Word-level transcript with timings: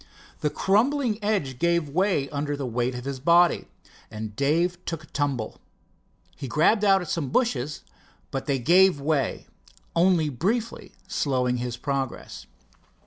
The 0.39 0.49
crumbling 0.49 1.23
edge 1.23 1.59
gave 1.59 1.87
way 1.87 2.27
under 2.31 2.57
the 2.57 2.65
weight 2.65 2.95
of 2.95 3.05
his 3.05 3.19
body, 3.19 3.67
and 4.09 4.35
Dave 4.35 4.83
took 4.83 5.03
a 5.03 5.05
tumble. 5.05 5.61
He 6.35 6.47
grabbed 6.47 6.83
out 6.83 7.01
at 7.03 7.07
some 7.07 7.29
bushes, 7.29 7.83
but 8.31 8.47
they 8.47 8.57
gave 8.57 8.99
way, 8.99 9.45
only 9.95 10.27
briefly 10.29 10.93
slowing 11.07 11.57
down 11.57 11.65
his 11.65 11.77
progress. 11.77 12.47